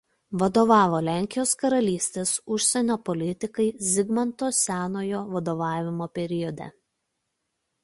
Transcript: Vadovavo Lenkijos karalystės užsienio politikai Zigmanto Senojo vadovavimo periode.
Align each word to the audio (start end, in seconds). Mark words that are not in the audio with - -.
Vadovavo 0.43 1.01
Lenkijos 1.07 1.51
karalystės 1.63 2.31
užsienio 2.55 2.97
politikai 3.11 3.67
Zigmanto 3.91 4.51
Senojo 4.63 5.23
vadovavimo 5.37 6.11
periode. 6.19 6.73